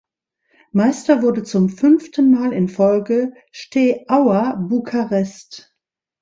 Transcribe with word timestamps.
Meister 0.71 1.21
wurde 1.21 1.43
zum 1.43 1.69
fünften 1.69 2.31
Mal 2.31 2.53
in 2.53 2.69
Folge 2.69 3.33
Steaua 3.51 4.55
Bukarest. 4.55 5.75